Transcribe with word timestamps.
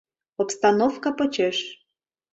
Обстановка 0.43 1.09
почеш. 1.17 1.57